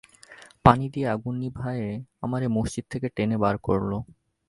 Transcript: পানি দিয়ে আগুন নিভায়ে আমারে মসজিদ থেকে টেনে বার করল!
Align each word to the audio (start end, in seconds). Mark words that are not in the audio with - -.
পানি 0.65 0.85
দিয়ে 0.93 1.07
আগুন 1.07 1.33
নিভায়ে 1.43 1.87
আমারে 2.23 2.47
মসজিদ 2.47 2.85
থেকে 2.93 3.07
টেনে 3.15 3.37
বার 3.37 3.55
করল! 3.67 3.91